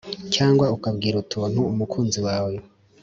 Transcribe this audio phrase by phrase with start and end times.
[0.35, 2.53] cyangwa ukabwira utuntu umukunzi wawe